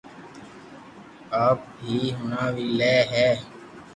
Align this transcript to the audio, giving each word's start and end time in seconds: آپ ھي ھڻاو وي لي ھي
آپ 1.45 1.59
ھي 1.83 1.99
ھڻاو 2.17 2.49
وي 2.55 2.65
لي 2.77 2.95
ھي 3.11 3.29